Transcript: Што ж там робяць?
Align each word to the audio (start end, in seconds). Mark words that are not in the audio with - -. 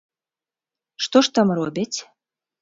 Што 1.07 1.17
ж 1.27 1.31
там 1.39 1.47
робяць? 1.61 1.99